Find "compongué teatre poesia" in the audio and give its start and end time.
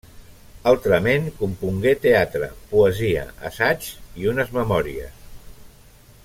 1.41-3.27